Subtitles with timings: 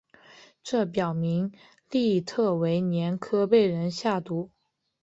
[0.63, 1.53] 这表明
[1.91, 4.49] 利特维年科被人下毒。